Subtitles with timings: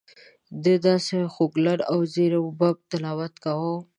[0.63, 3.75] ده داسې خوږ لحن او زیر و بم تلاوت کاوه.